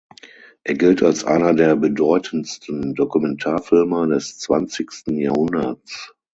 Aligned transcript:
Er 0.63 0.73
gilt 0.73 1.03
als 1.03 1.23
einer 1.25 1.53
der 1.53 1.75
bedeutendsten 1.75 2.95
Dokumentarfilmer 2.95 4.07
des 4.07 4.39
zwanzigsten 4.39 5.15
Jahrhunderts. 5.19 6.15